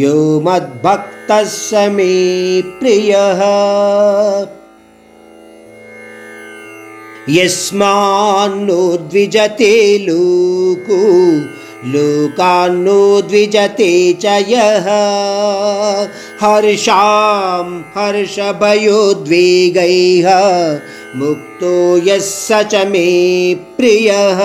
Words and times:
यो 0.01 0.41
मद्भक्तः 0.41 1.45
स 1.45 1.71
मे 1.75 2.15
प्रियः 2.63 3.43
यस्मान्नो 7.29 8.97
द्विजते 8.97 9.99
लोको 9.99 11.01
लोकान्नो 11.85 13.23
द्विजते 13.23 14.13
च 14.13 14.25
यः। 14.49 14.89
हर्षां 16.41 17.67
हर्षभयोद्वेगैः 17.97 18.79
मुक्तो 21.17 21.99
यः 21.99 22.19
स 22.19 22.49
च 22.53 22.75
मे 22.75 23.09
प्रियः। 23.55 24.41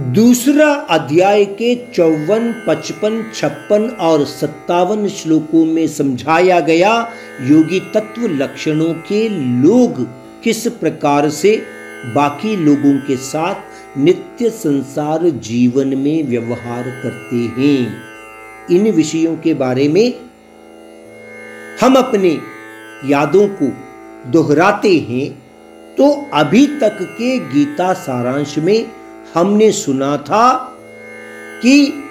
दूसरा 0.00 0.68
अध्याय 0.90 1.44
के 1.44 1.74
चौवन, 1.94 2.64
पचपन, 2.68 3.24
छप्पन 3.34 3.82
और 4.00 4.24
सत्तावन 4.24 5.08
श्लोकों 5.08 5.64
में 5.64 5.88
समझाया 5.88 6.60
गया 6.60 7.12
योगी 7.42 7.80
तत्व 7.80 8.26
लक्षणों 8.42 8.94
के 9.08 9.28
लोग 9.62 10.06
किस 10.44 10.66
प्रकार 10.66 11.30
से 11.30 11.79
बाकी 12.06 12.56
लोगों 12.56 12.98
के 12.98 13.16
साथ 13.16 13.98
नित्य 13.98 14.50
संसार 14.50 15.30
जीवन 15.30 15.88
में 15.88 16.28
व्यवहार 16.28 16.82
करते 16.82 17.36
हैं। 17.36 18.02
इन 18.70 18.90
विषयों 18.90 19.36
के 19.36 19.54
बारे 19.54 19.88
में 19.88 20.14
हम 21.80 21.94
अपने 21.94 22.38
यादों 23.04 23.48
को 23.48 23.72
दोहराते 24.30 24.96
हैं। 24.98 25.42
तो 25.96 26.26
अभी 26.34 26.66
तक 26.66 26.98
के 27.02 27.38
गीता 27.38 27.92
सारांश 27.92 28.58
में 28.58 28.86
हमने 29.34 29.72
सुना 29.72 30.16
था 30.16 30.52
कि 31.62 32.04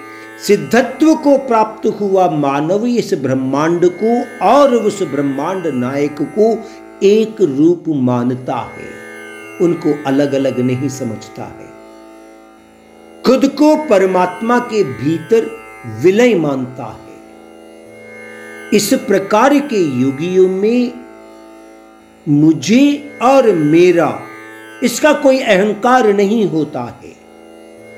सिद्धत्व 0.46 1.14
को 1.14 1.38
प्राप्त 1.38 1.86
हुआ 1.86 2.30
मानव 2.30 2.86
इस 2.86 3.14
ब्रह्मांड 3.14 3.90
को 4.02 4.44
और 4.46 4.74
उस 4.74 5.02
ब्रह्मांड 5.02 5.66
नायक 5.66 6.16
को 6.38 6.64
एक 7.06 7.36
रूप 7.40 7.84
मानता 7.88 8.56
है। 8.56 8.99
उनको 9.60 9.94
अलग 10.06 10.32
अलग 10.32 10.58
नहीं 10.60 10.88
समझता 10.88 11.44
है। 11.44 11.68
खुद 13.22 13.46
को 13.58 13.76
परमात्मा 13.88 14.58
के 14.58 14.82
भीतर 14.84 15.50
विलय 16.02 16.34
मानता 16.34 16.84
है। 16.84 17.08
इस 18.76 18.92
प्रकार 19.06 19.58
के 19.58 19.82
योगियों 20.00 20.48
में 20.48 20.92
मुझे 22.26 23.18
और 23.22 23.52
मेरा 23.52 24.10
इसका 24.82 25.12
कोई 25.12 25.38
अहंकार 25.38 26.12
नहीं 26.12 26.44
होता 26.50 26.82
है, 27.02 27.14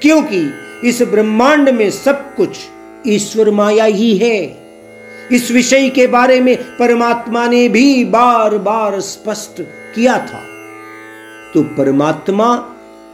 क्योंकि 0.02 0.40
इस 0.89 1.02
ब्रह्मांड 1.02 1.68
में 1.68 1.90
सब 1.90 2.34
कुछ 2.34 2.58
ईश्वर 3.06 3.50
माया 3.50 3.84
ही 3.84 4.17
है। 4.18 4.39
इस 5.33 5.50
विषय 5.50 5.89
के 5.89 6.06
बारे 6.06 6.40
में 6.40 6.56
परमात्मा 6.79 7.46
ने 7.48 7.68
भी 7.68 8.05
बार 8.05 8.56
बार 8.58 9.00
स्पष्ट 9.00 9.61
किया 9.94 10.18
था। 10.18 10.42
तो 11.55 11.63
परमात्मा 11.77 12.48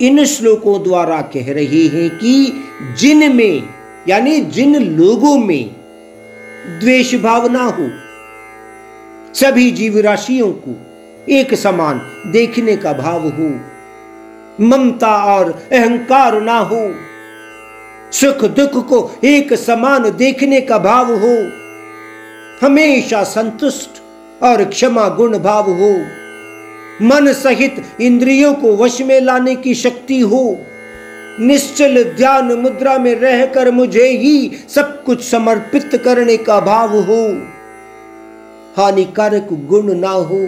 इन 0.00 0.25
श्लोकों 0.25 0.82
द्वारा 0.82 1.21
कह 1.32 1.53
रहे 1.53 1.87
हैं 1.87 2.09
कि 2.19 2.65
जिन 3.00 3.34
में, 3.37 3.62
यानी 4.09 4.41
जिन 4.41 4.76
लोगों 4.97 5.37
में 5.38 5.71
द्वेष 6.81 7.15
भावना 7.15 7.65
हो, 7.65 7.88
सभी 9.34 9.71
जीव 9.71 9.98
राशियों 10.00 10.50
को 10.59 10.77
एक 11.31 11.54
समान 11.54 12.00
देखने 12.32 12.77
का 12.77 12.93
भाव 12.93 13.28
हो, 13.28 13.48
ममता 14.60 15.15
और 15.34 15.50
अहंकार 15.72 16.41
ना 16.41 16.59
हो, 16.60 16.81
सुख 18.12 18.44
दुख 18.50 18.87
को 18.88 19.10
एक 19.25 19.54
समान 19.54 20.10
देखने 20.16 20.60
का 20.60 20.78
भाव 20.78 21.12
हो, 21.15 21.34
हमेशा 22.62 23.22
संतुष्ट 23.25 24.03
और 24.43 24.65
क्षमा 24.65 25.09
गुण 25.09 25.38
भाव 25.38 25.71
हो। 25.72 25.93
मन 27.03 27.32
सहित 27.32 27.84
इंद्रियों 28.00 28.54
को 28.54 28.76
वश 28.76 29.00
में 29.00 29.20
लाने 29.20 29.54
की 29.56 29.75
शक्ति 29.75 30.20
हो। 30.20 30.59
निश्चल 31.41 32.04
ध्यान 32.04 32.53
मुद्रा 32.53 32.98
में 32.98 33.14
रहकर 33.14 33.70
मुझे 33.70 34.09
ही 34.09 34.50
सब 34.69 35.04
कुछ 35.04 35.25
समर्पित 35.25 36.03
करने 36.04 36.36
का 36.36 36.60
भाव 36.60 36.88
हो। 36.88 37.42
हानिकारक 38.76 39.48
गुण 39.53 39.94
ना 39.94 40.10
हो, 40.10 40.41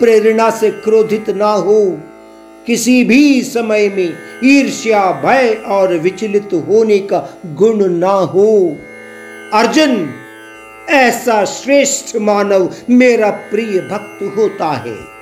प्रेरणा 0.00 0.50
से 0.50 0.70
क्रोधित 0.70 1.30
ना 1.30 1.52
हो, 1.52 1.98
किसी 2.66 3.04
भी 3.04 3.42
समय 3.42 3.88
में 3.88 4.12
ईर्ष्या, 4.44 5.22
भय 5.24 5.62
और 5.66 5.94
विचलित 5.98 6.50
होने 6.68 6.98
का 6.98 7.38
गुण 7.46 7.88
ना 7.88 8.12
हो। 8.12 8.76
अर्जुन, 9.52 10.10
ऐसा 10.90 11.44
श्रेष्ठ 11.44 12.16
मानव 12.16 12.74
मेरा 12.90 13.30
प्रिय 13.30 13.80
भक्त 13.80 14.36
होता 14.36 14.72
है। 14.72 15.13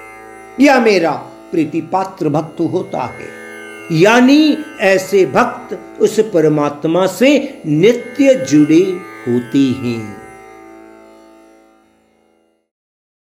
या 0.61 0.81
मेरा 0.81 1.11
प्रीति 1.51 1.81
पात्र 1.81 2.29
भक्त 2.29 2.61
होता 2.61 3.03
है। 3.03 3.43
यानी 3.93 4.57
ऐसे 4.81 5.27
भक्त 5.27 5.79
उस 6.01 6.21
परमात्मा 6.21 7.07
से 7.07 7.63
नित्य 7.67 8.35
जुड़े 8.35 8.81
होते 9.29 9.59
हैं। 9.59 10.22